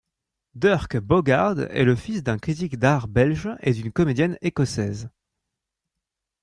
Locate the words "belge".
3.07-3.49